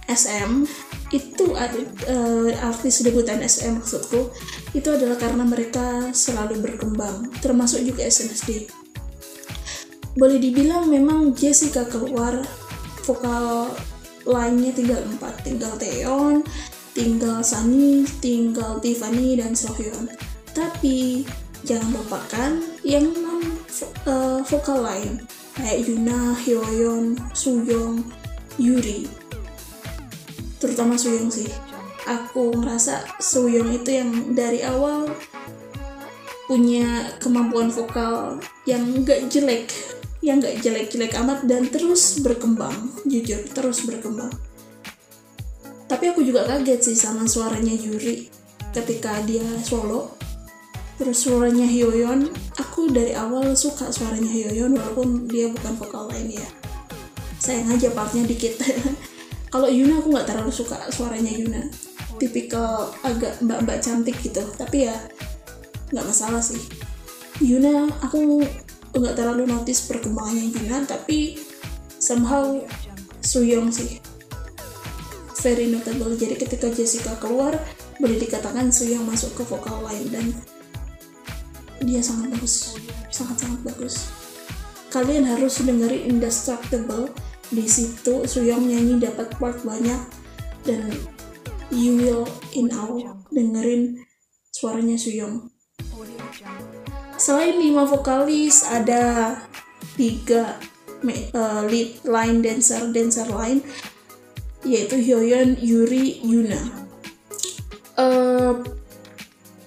SM 0.09 0.65
itu 1.15 1.55
uh, 1.55 2.51
artis 2.67 3.07
debutan 3.07 3.39
SM 3.45 3.79
maksudku 3.79 4.35
itu 4.75 4.89
adalah 4.91 5.15
karena 5.15 5.47
mereka 5.47 6.11
selalu 6.11 6.59
berkembang 6.59 7.31
termasuk 7.39 7.85
juga 7.87 8.03
SNSD 8.03 8.84
boleh 10.15 10.39
dibilang 10.39 10.87
memang 10.87 11.35
Jessica 11.35 11.87
keluar 11.87 12.39
vokal 13.03 13.71
lainnya 14.25 14.73
tinggal 14.73 15.05
empat 15.05 15.45
tinggal 15.45 15.75
Taeyeon 15.77 16.41
tinggal 16.95 17.43
Sunny, 17.43 18.07
tinggal 18.23 18.79
Tiffany 18.79 19.37
dan 19.37 19.53
Sohyun. 19.53 20.09
Tapi 20.55 21.27
jangan 21.67 21.91
lupakan 21.91 22.51
yang 22.87 23.11
non 23.11 23.43
uh, 24.07 24.41
vokal 24.47 24.87
lain 24.87 25.19
kayak 25.59 25.83
Yuna, 25.87 26.39
Hyoyeon, 26.39 27.19
Suyong, 27.35 28.07
Yuri. 28.57 29.11
Terutama 30.63 30.95
Suyong 30.95 31.29
sih. 31.29 31.51
Aku 32.07 32.55
ngerasa 32.55 33.19
Suyong 33.19 33.75
itu 33.75 33.91
yang 33.91 34.11
dari 34.39 34.63
awal 34.63 35.11
punya 36.47 37.11
kemampuan 37.19 37.73
vokal 37.73 38.39
yang 38.69 39.03
gak 39.03 39.33
jelek 39.33 39.73
yang 40.25 40.41
gak 40.41 40.65
jelek-jelek 40.65 41.13
amat 41.21 41.45
dan 41.45 41.69
terus 41.69 42.25
berkembang 42.25 42.89
jujur 43.05 43.45
terus 43.53 43.85
berkembang. 43.85 44.33
Tapi 45.85 46.11
aku 46.11 46.25
juga 46.25 46.49
kaget 46.49 46.81
sih 46.81 46.97
sama 46.97 47.29
suaranya 47.29 47.77
Yuri 47.77 48.33
ketika 48.73 49.21
dia 49.29 49.45
solo. 49.61 50.17
Terus 50.95 51.27
suaranya 51.27 51.67
Hyoyeon 51.67 52.31
aku 52.57 52.89
dari 52.89 53.13
awal 53.13 53.53
suka 53.53 53.91
suaranya 53.93 54.31
Hyoyeon 54.31 54.79
walaupun 54.79 55.29
dia 55.29 55.53
bukan 55.53 55.77
vokal 55.77 56.09
lain 56.09 56.41
ya. 56.41 56.49
Sayang 57.37 57.77
aja 57.77 57.93
partnya 57.93 58.25
dikit. 58.25 58.57
Kalau 59.53 59.69
Yuna 59.71 60.03
aku 60.03 60.11
nggak 60.11 60.27
terlalu 60.27 60.51
suka 60.51 60.89
suaranya 60.89 61.31
Yuna. 61.31 61.63
Tipikal 62.17 62.95
agak 63.05 63.43
mbak-mbak 63.45 63.83
cantik 63.83 64.17
gitu 64.23 64.41
tapi 64.57 64.89
ya 64.89 64.97
nggak 65.93 66.07
masalah 66.09 66.41
sih. 66.41 66.59
Yuna 67.43 67.91
aku 68.01 68.41
nggak 68.95 69.19
terlalu 69.19 69.51
notice 69.51 69.91
perkembangannya 69.91 70.55
Yuna 70.55 70.87
tapi 70.87 71.39
somehow 71.99 72.59
Suyong 73.25 73.73
sih. 73.73 73.99
Very 75.41 75.69
notable. 75.73 76.13
Jadi 76.17 76.37
ketika 76.41 76.69
Jessica 76.73 77.17
keluar 77.21 77.57
boleh 78.01 78.17
dikatakan 78.21 78.69
Suyong 78.69 79.05
masuk 79.05 79.33
ke 79.37 79.43
vokal 79.45 79.81
lain 79.85 80.07
dan 80.13 80.27
dia 81.85 82.01
sangat 82.01 82.33
bagus. 82.37 82.77
Sangat-sangat 83.09 83.61
bagus. 83.65 84.09
Kalian 84.93 85.27
harus 85.27 85.61
dengerin 85.65 86.17
Indestructible. 86.17 87.11
Di 87.53 87.69
situ 87.69 88.25
Suyong 88.25 88.69
nyanyi 88.69 89.01
dapat 89.01 89.33
part 89.37 89.61
banyak 89.65 90.01
dan 90.65 90.89
you 91.69 91.97
will 92.01 92.25
in 92.57 92.73
awe 92.73 92.97
dengerin 93.29 94.01
suaranya 94.49 94.97
Suyong 94.97 95.53
Selain 97.17 97.55
lima 97.55 97.87
vokalis, 97.87 98.67
ada 98.67 99.37
tiga 99.95 100.59
uh, 101.35 101.63
lead 101.69 102.03
line 102.03 102.43
dancer 102.43 102.91
dancer 102.91 103.29
lain 103.31 103.63
yaitu 104.65 104.97
Hyoyeon, 104.97 105.61
Yuri, 105.61 106.25
Yuna. 106.25 106.57
Uh, 108.01 108.65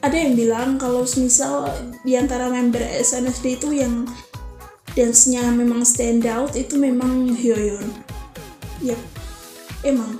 ada 0.02 0.18
yang 0.18 0.34
bilang 0.34 0.82
kalau 0.82 1.06
misal 1.06 1.70
di 2.02 2.18
antara 2.18 2.50
member 2.50 2.82
SNSD 2.82 3.62
itu 3.62 3.78
yang 3.78 4.10
dance-nya 4.98 5.54
memang 5.54 5.86
stand 5.86 6.26
out 6.26 6.58
itu 6.58 6.82
memang 6.82 7.30
Hyoyeon. 7.38 7.94
Yap, 8.82 8.98
emang. 9.86 10.18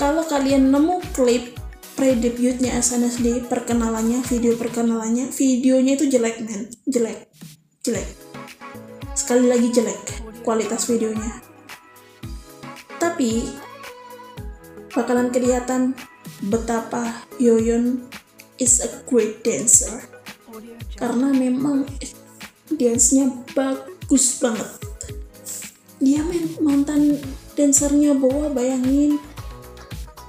Kalau 0.00 0.24
kalian 0.24 0.72
nemu 0.72 1.00
klip 1.12 1.55
pre-debutnya 1.96 2.76
SNSD 2.76 3.48
perkenalannya 3.48 4.20
video 4.28 4.52
perkenalannya 4.60 5.32
videonya 5.32 5.96
itu 5.96 6.06
jelek 6.12 6.44
men. 6.44 6.68
Jelek. 6.84 7.32
Jelek. 7.80 8.08
Sekali 9.16 9.48
lagi 9.48 9.72
jelek 9.72 10.02
kualitas 10.44 10.84
videonya. 10.86 11.40
Tapi 13.00 13.48
bakalan 14.92 15.32
kelihatan 15.32 15.96
betapa 16.52 17.24
Yoyon 17.40 18.04
is 18.60 18.84
a 18.84 18.90
great 19.08 19.40
dancer. 19.40 20.04
Karena 21.00 21.32
memang 21.32 21.88
dance-nya 22.72 23.32
bagus 23.56 24.36
banget. 24.40 24.68
Dia 25.96 26.20
men 26.20 26.60
mantan 26.60 27.16
dancernya 27.56 28.12
bawa 28.12 28.52
bayangin 28.52 29.16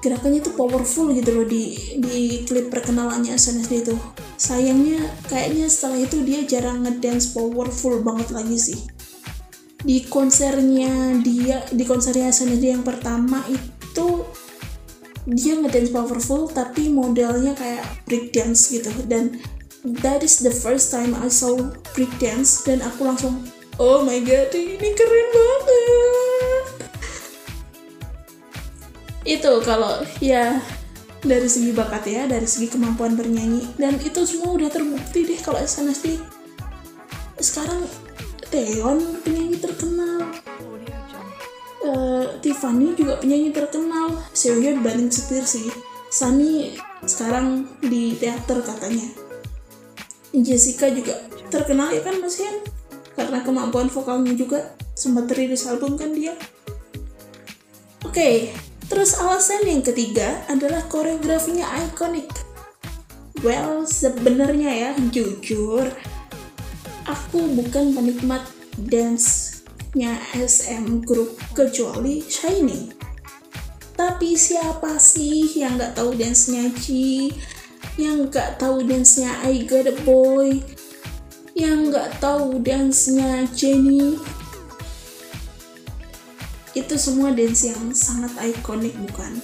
gerakannya 0.08 0.40
tuh 0.40 0.56
powerful 0.56 1.12
gitu 1.12 1.36
loh 1.36 1.44
di 1.44 1.76
di 2.00 2.48
klip 2.48 2.72
perkenalannya 2.72 3.36
SNSD 3.36 3.84
itu. 3.84 3.96
Sayangnya 4.40 5.04
kayaknya 5.28 5.68
setelah 5.68 6.00
itu 6.08 6.24
dia 6.24 6.48
jarang 6.48 6.88
ngedance 6.88 7.36
powerful 7.36 8.00
banget 8.00 8.32
lagi 8.32 8.56
sih. 8.56 8.80
Di 9.84 10.08
konsernya 10.08 11.20
dia 11.20 11.60
di 11.68 11.84
konsernya 11.84 12.32
SNSD 12.32 12.80
yang 12.80 12.84
pertama 12.88 13.44
itu 13.52 14.24
dia 15.28 15.60
ngedance 15.60 15.92
powerful 15.92 16.48
tapi 16.48 16.88
modelnya 16.88 17.52
kayak 17.60 17.84
break 18.08 18.32
dance 18.32 18.72
gitu. 18.72 18.90
Dan 19.04 19.44
that 19.84 20.24
is 20.24 20.40
the 20.40 20.52
first 20.52 20.90
time 20.90 21.12
I 21.20 21.28
saw 21.28 21.56
break 21.96 22.12
dance 22.20 22.64
dan 22.64 22.84
aku 22.84 23.08
langsung 23.08 23.44
oh 23.80 24.04
my 24.04 24.20
god 24.26 24.52
ini 24.52 24.90
keren 24.96 25.28
banget 25.32 26.27
itu 29.28 29.52
kalau 29.68 30.00
ya 30.24 30.64
dari 31.20 31.52
segi 31.52 31.76
bakat 31.76 32.08
ya 32.08 32.24
dari 32.32 32.48
segi 32.48 32.72
kemampuan 32.72 33.20
bernyanyi. 33.20 33.76
Dan 33.76 34.00
itu 34.00 34.24
semua 34.24 34.56
udah 34.56 34.72
terbukti 34.72 35.28
deh 35.28 35.40
kalau 35.44 35.60
SNSD 35.60 36.16
sekarang 37.38 37.86
Teon 38.48 39.20
penyanyi 39.22 39.60
terkenal. 39.60 40.24
Uh, 41.84 42.26
Tiffany 42.40 42.96
juga 42.96 43.20
penyanyi 43.20 43.52
terkenal. 43.52 44.16
Seohyun 44.32 44.80
banding 44.80 45.12
setir 45.12 45.44
sih. 45.44 45.68
Sunny 46.08 46.80
sekarang 47.04 47.68
di 47.84 48.16
teater 48.16 48.64
katanya. 48.64 49.12
Jessica 50.32 50.88
juga 50.88 51.20
terkenal 51.52 51.92
ya 51.92 52.04
kan 52.04 52.20
Mas 52.24 52.40
Yan 52.40 52.64
karena 53.20 53.44
kemampuan 53.44 53.92
vokalnya 53.92 54.32
juga. 54.32 54.72
Sempat 54.98 55.30
rilis 55.36 55.68
album 55.70 55.94
kan 56.00 56.16
dia. 56.16 56.34
Oke 58.02 58.16
okay, 58.16 58.36
Terus 58.88 59.20
alasan 59.20 59.68
yang 59.68 59.84
ketiga 59.84 60.48
adalah 60.48 60.84
koreografinya 60.88 61.68
ikonik. 61.92 62.32
Well, 63.44 63.84
sebenarnya 63.86 64.72
ya, 64.74 64.92
jujur, 65.12 65.92
aku 67.06 67.40
bukan 67.54 67.94
penikmat 67.94 68.42
dance-nya 68.80 70.18
SM 70.34 71.04
Group 71.04 71.36
kecuali 71.54 72.24
Shiny. 72.24 72.96
Tapi 73.98 74.38
siapa 74.38 75.02
sih 75.02 75.58
yang 75.58 75.76
nggak 75.76 75.98
tahu 75.98 76.16
dance-nya 76.16 76.70
Ji? 76.80 77.34
Yang 77.98 78.30
nggak 78.30 78.50
tahu 78.62 78.86
dance-nya 78.86 79.36
I 79.42 79.66
Got 79.66 79.90
a 79.90 79.96
Boy? 80.06 80.62
Yang 81.58 81.80
nggak 81.94 82.10
tahu 82.22 82.62
dance-nya 82.62 83.50
Jennie? 83.52 84.37
Itu 86.78 86.94
semua 87.00 87.34
dance 87.34 87.66
yang 87.66 87.94
sangat 87.94 88.34
ikonik 88.38 88.94
bukan? 89.10 89.42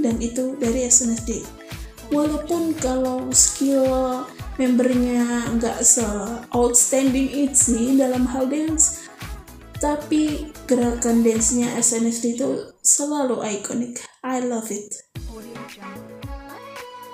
Dan 0.00 0.16
itu 0.18 0.56
dari 0.56 0.88
SNSD 0.88 1.62
walaupun 2.12 2.76
kalau 2.76 3.32
skill 3.32 4.22
membernya 4.60 5.48
nggak 5.56 5.80
se 5.80 6.04
outstanding 6.52 7.32
it's 7.32 7.72
nih 7.72 7.96
dalam 7.96 8.28
hal 8.28 8.44
dance 8.46 9.08
tapi 9.80 10.52
gerakan 10.70 11.26
dance-nya 11.26 11.74
SNSD 11.74 12.38
itu 12.38 12.70
selalu 12.86 13.42
ikonik. 13.58 13.98
I 14.22 14.38
love 14.38 14.70
it. 14.70 14.94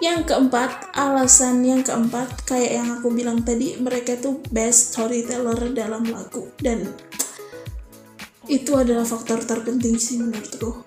Yang 0.04 0.28
keempat, 0.28 0.92
alasan 0.92 1.64
yang 1.64 1.80
keempat, 1.80 2.44
kayak 2.44 2.76
yang 2.76 2.88
aku 3.00 3.08
bilang 3.08 3.40
tadi, 3.40 3.80
mereka 3.80 4.20
tuh 4.20 4.44
best 4.52 4.92
storyteller 4.92 5.72
dalam 5.72 6.04
lagu. 6.12 6.52
Dan 6.60 6.92
itu 8.48 8.72
adalah 8.72 9.04
faktor 9.04 9.44
terpenting 9.44 10.00
sih 10.00 10.16
menurutku. 10.16 10.82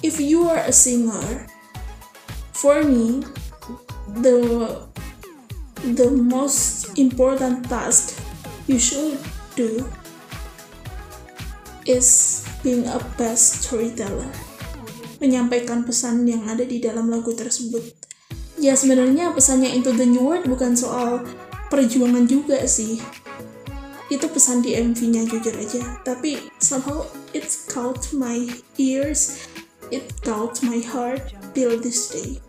If 0.00 0.22
you 0.22 0.46
are 0.46 0.62
a 0.62 0.74
singer 0.74 1.50
for 2.54 2.86
me 2.86 3.26
the 4.22 4.38
the 5.82 6.08
most 6.08 6.94
important 6.94 7.66
task 7.66 8.14
you 8.70 8.78
should 8.78 9.18
do 9.58 9.82
is 11.84 12.40
being 12.62 12.86
a 12.88 13.02
best 13.18 13.66
storyteller. 13.66 14.30
Menyampaikan 15.20 15.84
pesan 15.84 16.24
yang 16.24 16.46
ada 16.48 16.64
di 16.64 16.80
dalam 16.80 17.10
lagu 17.10 17.32
tersebut. 17.34 17.82
Ya 18.56 18.78
sebenarnya 18.78 19.34
pesannya 19.34 19.72
Into 19.74 19.92
the 19.92 20.06
New 20.08 20.24
World 20.24 20.48
bukan 20.48 20.78
soal 20.78 21.26
perjuangan 21.68 22.24
juga 22.24 22.64
sih 22.64 23.02
itu 24.14 24.26
pesan 24.30 24.62
di 24.62 24.78
MV-nya 24.78 25.26
jujur 25.26 25.54
aja. 25.58 25.82
Tapi 26.06 26.50
somehow 26.62 27.04
it's 27.34 27.66
caught 27.66 28.10
my 28.14 28.46
ears. 28.78 29.50
It 29.92 30.14
caught 30.24 30.62
my 30.64 30.80
heart 30.80 31.34
till 31.52 31.76
this 31.76 32.10
day. 32.10 32.40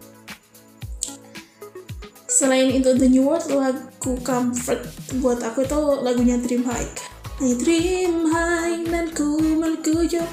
Selain 2.25 2.71
itu 2.71 2.95
The 2.95 3.07
New 3.09 3.27
World 3.27 3.47
lagu 3.51 4.17
comfort 4.23 4.85
buat 5.19 5.43
aku 5.43 5.65
itu 5.65 5.79
lagunya 6.03 6.37
Dream 6.39 6.63
High. 6.65 7.15
I 7.35 7.51
dream 7.59 8.31
high 8.31 8.79
dan 8.87 9.11
ku 9.11 9.35
menuju 9.35 10.23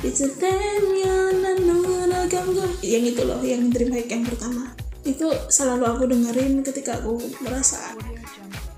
It's 0.00 0.24
a 0.24 0.32
thing 0.32 0.82
yang 2.82 3.04
itu 3.08 3.22
loh 3.24 3.40
yang 3.40 3.70
Dreamhack 3.70 4.08
yang 4.10 4.24
pertama. 4.26 4.74
Itu 5.02 5.32
selalu 5.48 5.84
aku 5.86 6.04
dengerin 6.10 6.60
ketika 6.60 7.00
aku 7.00 7.18
merasa 7.40 7.94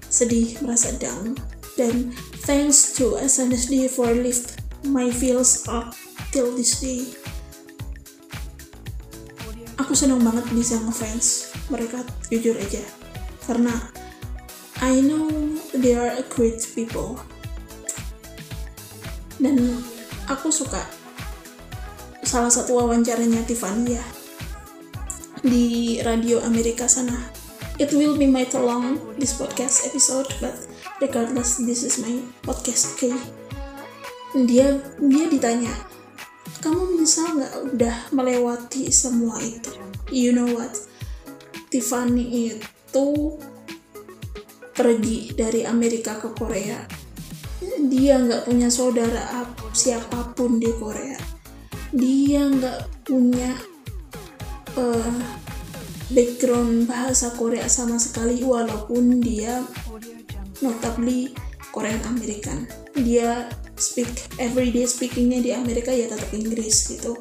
sedih 0.07 0.55
merasa 0.63 0.95
down 1.03 1.35
dan 1.75 2.15
thanks 2.47 2.95
to 2.95 3.19
SNSD 3.19 3.91
for 3.91 4.11
lift 4.15 4.63
my 4.87 5.11
feels 5.11 5.67
up 5.67 5.95
till 6.31 6.55
this 6.55 6.79
day. 6.79 7.03
Aku 9.81 9.93
senang 9.93 10.23
banget 10.23 10.47
bisa 10.55 10.79
ngefans 10.79 11.51
mereka 11.69 12.03
jujur 12.31 12.55
aja. 12.55 12.83
Karena 13.45 13.75
I 14.83 15.03
know 15.03 15.29
they 15.75 15.99
are 15.99 16.15
a 16.15 16.25
great 16.31 16.63
people. 16.75 17.19
Dan 19.39 19.83
aku 20.31 20.55
suka 20.55 20.81
salah 22.25 22.51
satu 22.51 22.81
wawancaranya 22.81 23.45
Tiffany 23.45 23.99
ya 23.99 24.05
di 25.45 26.01
radio 26.01 26.41
Amerika 26.41 26.89
sana. 26.89 27.15
It 27.77 27.93
will 27.93 28.17
be 28.17 28.25
my 28.25 28.49
long 28.55 28.97
this 29.21 29.37
podcast 29.37 29.85
episode, 29.85 30.31
but 30.41 30.57
regardless 30.99 31.63
this 31.63 31.83
is 31.83 32.03
my 32.03 32.23
podcast, 32.43 32.95
okay? 32.95 33.15
Dia 34.35 34.79
dia 34.99 35.27
ditanya, 35.31 35.71
kamu 36.61 37.01
bisa 37.01 37.23
nggak 37.25 37.55
udah 37.75 37.97
melewati 38.11 38.91
semua 38.91 39.39
itu? 39.43 39.75
You 40.11 40.35
know 40.35 40.51
what? 40.55 40.75
Tiffany 41.71 42.55
itu 42.55 43.09
pergi 44.75 45.35
dari 45.35 45.63
Amerika 45.67 46.19
ke 46.19 46.35
Korea. 46.35 46.83
Dia 47.85 48.19
nggak 48.19 48.47
punya 48.47 48.71
saudara 48.71 49.47
siapa 49.75 50.35
pun 50.39 50.63
di 50.63 50.71
Korea 50.71 51.35
dia 51.95 52.51
nggak 52.51 53.07
punya 53.07 53.55
uh, 54.75 55.15
background 56.11 56.91
bahasa 56.91 57.31
Korea 57.39 57.71
sama 57.71 58.03
sekali 58.03 58.43
walaupun 58.43 59.23
dia 59.23 59.63
notably 60.63 61.35
Korean 61.75 61.99
American. 62.07 62.71
Dia 62.95 63.51
speak 63.75 64.31
everyday 64.39 64.87
speakingnya 64.87 65.43
di 65.43 65.51
Amerika 65.51 65.91
ya 65.91 66.07
tetap 66.07 66.31
Inggris 66.31 66.95
gitu. 66.95 67.19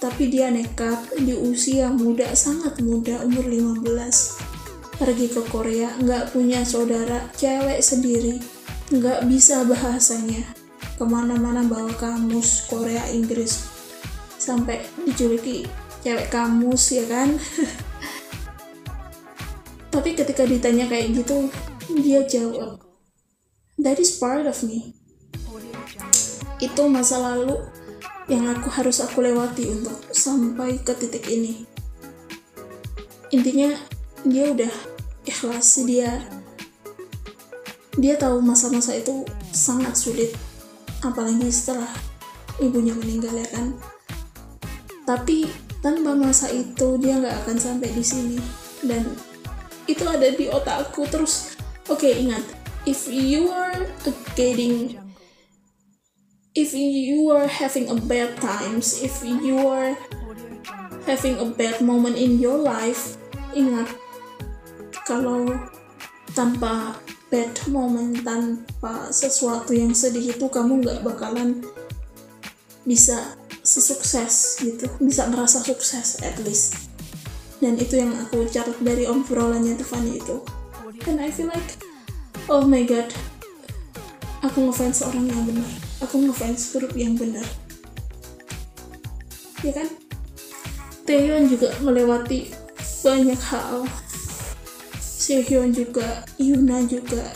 Tapi 0.00 0.32
dia 0.32 0.48
nekat 0.48 1.12
di 1.20 1.36
usia 1.36 1.92
muda 1.92 2.32
sangat 2.32 2.80
muda 2.80 3.20
umur 3.22 3.44
15 3.44 4.52
pergi 5.02 5.34
ke 5.34 5.42
Korea 5.50 5.90
nggak 5.98 6.30
punya 6.30 6.62
saudara 6.62 7.26
cewek 7.34 7.82
sendiri 7.82 8.38
nggak 8.92 9.28
bisa 9.28 9.64
bahasanya. 9.68 10.44
Ke 10.96 11.04
mana-mana 11.08 11.64
bawa 11.64 11.92
kamus 11.96 12.68
Korea 12.68 13.08
Inggris. 13.10 13.64
Sampai 14.36 14.84
dijuluki 15.04 15.64
cewek 16.02 16.32
kamus 16.32 16.96
ya 16.96 17.04
kan? 17.08 17.34
Tapi 19.92 20.16
ketika 20.16 20.48
ditanya 20.48 20.88
kayak 20.88 21.12
gitu 21.14 21.52
dia 21.90 22.22
jawab 22.22 22.78
that 23.82 23.98
is 23.98 24.14
part 24.20 24.46
of 24.46 24.56
me. 24.62 24.94
Itu 26.62 26.86
masa 26.86 27.18
lalu 27.18 27.58
yang 28.30 28.46
aku 28.46 28.70
harus 28.70 29.02
aku 29.02 29.24
lewati 29.24 29.66
untuk 29.66 29.98
sampai 30.14 30.78
ke 30.78 30.94
titik 30.94 31.26
ini. 31.26 31.66
Intinya 33.34 33.74
dia 34.22 34.54
udah 34.54 34.72
ikhlas. 35.26 35.82
Dia 35.82 36.22
dia 37.98 38.14
tahu 38.16 38.38
masa-masa 38.38 38.94
itu 38.94 39.26
sangat 39.50 39.98
sulit. 39.98 40.30
Apalagi 41.02 41.50
setelah 41.50 41.90
ibunya 42.62 42.94
meninggal 42.94 43.34
ya 43.34 43.48
kan? 43.50 43.74
Tapi 45.02 45.50
tanpa 45.82 46.14
masa 46.14 46.46
itu 46.54 46.94
dia 47.02 47.18
nggak 47.18 47.42
akan 47.42 47.56
sampai 47.58 47.90
di 47.90 48.04
sini. 48.06 48.38
Dan 48.86 49.02
itu 49.90 50.06
ada 50.06 50.30
di 50.30 50.46
otakku 50.46 51.10
terus 51.10 51.51
okay, 51.98 52.22
ingat. 52.22 52.44
If 52.82 53.06
you 53.06 53.52
are 53.52 53.86
getting 54.34 54.98
if 56.52 56.76
you 56.76 57.32
are 57.32 57.48
having 57.48 57.88
a 57.88 57.96
bad 57.96 58.36
times 58.36 59.00
if 59.00 59.24
you 59.24 59.56
are 59.56 59.96
having 61.08 61.40
a 61.40 61.48
bad 61.48 61.80
moment 61.80 62.20
in 62.20 62.36
your 62.36 62.60
life 62.60 63.16
ingat 63.56 63.88
kalau 65.08 65.48
tanpa 66.36 66.92
bad 67.32 67.56
moment 67.72 68.20
tanpa 68.20 69.08
sesuatu 69.08 69.72
yang 69.72 69.96
sedih 69.96 70.36
itu 70.36 70.46
kamu 70.52 70.84
nggak 70.84 71.00
bakalan 71.00 71.64
bisa 72.84 73.38
sesukses 73.62 74.58
gitu. 74.60 74.90
Bisa 74.98 75.30
ngerasa 75.30 75.62
sukses 75.62 76.18
at 76.20 76.36
least. 76.42 76.90
Dan 77.62 77.78
itu 77.78 77.94
yang 77.94 78.10
aku 78.18 78.44
catat 78.50 78.74
dari 78.82 79.06
obrolannya 79.06 79.78
Tiffany 79.78 80.18
itu 80.18 80.42
and 81.06 81.20
I 81.20 81.30
feel 81.30 81.48
like 81.48 81.76
oh 82.48 82.66
my 82.66 82.82
god 82.82 83.08
aku 84.42 84.68
ngefans 84.68 85.06
orang 85.06 85.30
yang 85.30 85.42
benar. 85.46 85.70
Aku 86.02 86.18
ngefans 86.18 86.74
grup 86.74 86.92
yang 86.98 87.14
benar. 87.14 87.46
Ya 89.62 89.70
kan? 89.70 89.88
Taeyeon 91.06 91.46
juga 91.46 91.70
melewati 91.78 92.50
banyak 93.06 93.38
hal. 93.38 93.86
Sehyun 94.98 95.70
juga, 95.70 96.26
Yuna 96.42 96.82
juga, 96.90 97.30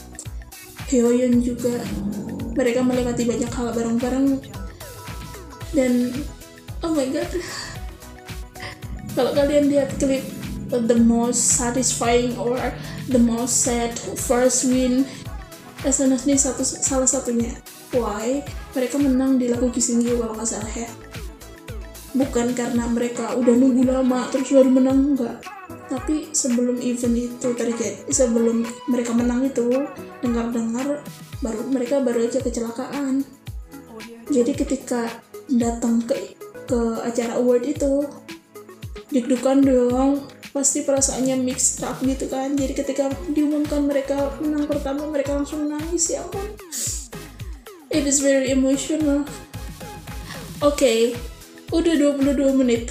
Hyoyeon 0.91 1.39
juga. 1.39 1.79
Mereka 2.59 2.83
melewati 2.83 3.23
banyak 3.23 3.51
hal 3.55 3.71
bareng-bareng. 3.71 4.43
Dan 5.71 6.11
oh 6.83 6.91
my 6.91 7.07
god. 7.15 7.31
Kalau 9.17 9.33
kalian 9.33 9.71
lihat 9.71 9.95
klip 10.03 10.27
the 10.67 10.99
most 10.99 11.55
satisfying 11.55 12.35
or 12.35 12.59
the 13.11 13.21
most 13.21 13.63
sad 13.63 13.95
first 13.99 14.67
win 14.67 15.07
SNSD 15.87 16.35
satu 16.35 16.67
salah 16.67 17.07
satunya. 17.07 17.55
Why? 17.95 18.43
Mereka 18.75 18.99
menang 18.99 19.39
di 19.39 19.47
lagu 19.47 19.71
Kissing 19.71 20.03
You 20.03 20.19
kalau 20.19 20.35
nggak 20.35 20.49
salah 20.51 20.73
ya. 20.75 20.91
Bukan 22.17 22.57
karena 22.57 22.89
mereka 22.91 23.37
udah 23.37 23.55
nunggu 23.55 23.87
lama 23.87 24.27
terus 24.33 24.51
baru 24.51 24.71
menang 24.73 25.15
enggak. 25.15 25.37
Tapi 25.87 26.35
sebelum 26.35 26.83
event 26.83 27.15
itu 27.15 27.49
terjadi 27.55 28.03
sebelum 28.11 28.67
mereka 28.91 29.15
menang 29.15 29.47
itu 29.47 29.87
dengar-dengar 30.25 31.07
baru 31.45 31.63
mereka 31.71 32.03
baru 32.03 32.27
aja 32.27 32.43
kecelakaan. 32.43 33.23
Jadi 34.27 34.53
ketika 34.59 35.07
datang 35.47 36.03
ke 36.03 36.35
ke 36.67 36.81
acara 37.07 37.39
award 37.39 37.63
itu 37.63 38.03
deg-degan 39.15 39.63
dong 39.63 40.27
pasti 40.57 40.81
perasaannya 40.89 41.37
mixed 41.45 41.85
up 41.85 42.01
gitu 42.01 42.33
kan 42.33 42.57
jadi 42.57 42.73
ketika 42.73 43.13
diumumkan 43.29 43.85
mereka 43.85 44.33
menang 44.41 44.65
pertama 44.65 45.05
mereka 45.05 45.37
langsung 45.37 45.69
nangis 45.69 46.17
ya 46.17 46.25
ampun 46.25 46.49
it 47.93 48.09
is 48.09 48.25
very 48.25 48.49
emotional 48.49 49.29
oke 50.65 50.81
okay, 50.81 51.13
udah 51.77 51.93
22 51.93 52.57
menit 52.57 52.89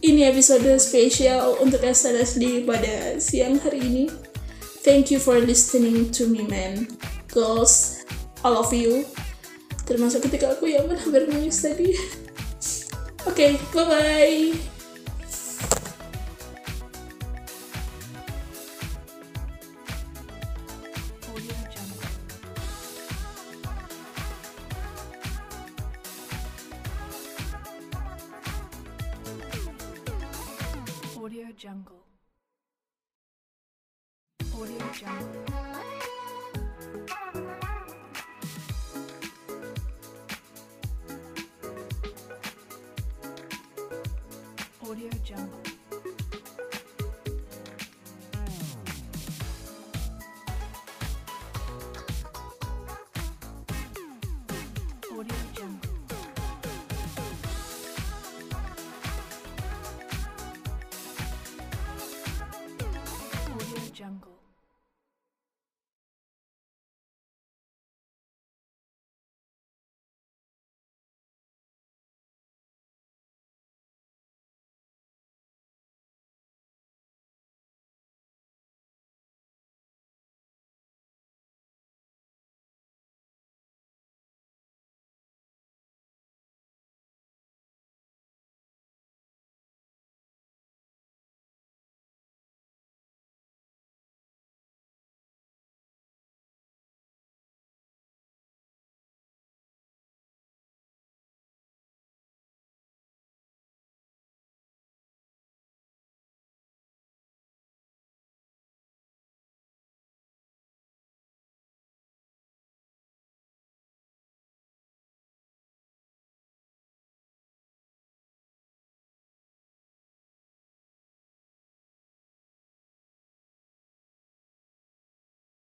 ini 0.00 0.24
episode 0.24 0.64
spesial 0.80 1.60
untuk 1.60 1.84
SNSD 1.84 2.64
pada 2.64 3.20
siang 3.20 3.60
hari 3.60 3.84
ini. 3.84 4.04
Thank 4.80 5.12
you 5.12 5.20
for 5.20 5.36
listening 5.36 6.08
to 6.16 6.24
me, 6.24 6.48
man. 6.48 6.88
Girls, 7.28 8.00
all 8.40 8.56
of 8.56 8.72
you. 8.72 9.04
Termasuk 9.84 10.24
ketika 10.24 10.56
aku 10.56 10.72
yang 10.72 10.88
hampir 10.88 11.28
nangis 11.28 11.60
tadi. 11.60 11.92
Oke, 13.28 13.60
okay, 13.60 13.60
bye-bye. 13.76 14.56
Audio 14.56 14.69
Audio 31.30 31.52
Jungle. 31.56 32.02
Audio 34.52 34.92
Jungle. 34.92 35.69